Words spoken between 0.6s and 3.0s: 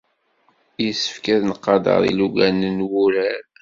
Yessefk ad nqader ilugan n